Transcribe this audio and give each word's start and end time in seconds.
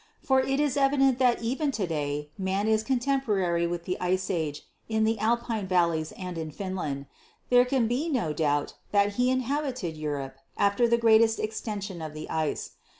For 0.23 0.39
it 0.41 0.59
is 0.59 0.77
evident 0.77 1.19
that 1.19 1.43
even 1.43 1.69
to 1.73 1.85
day 1.85 2.31
man 2.35 2.67
is 2.67 2.81
contemporary 2.81 3.67
with 3.67 3.85
the 3.85 3.99
Ice 3.99 4.31
Age 4.31 4.63
in 4.89 5.03
the 5.03 5.19
Alpine 5.19 5.67
valleys 5.67 6.11
and 6.13 6.39
in 6.39 6.49
Finland.. 6.49 7.05
There 7.51 7.65
can 7.65 7.87
be 7.87 8.09
no 8.09 8.33
doubt 8.33 8.73
that 8.91 9.17
he 9.17 9.29
inhabited 9.29 9.95
Europe 9.95 10.37
after 10.57 10.87
the 10.87 10.97
greatest 10.97 11.39
extension 11.39 12.01
of 12.01 12.15
the 12.15 12.27
ice. 12.31 12.71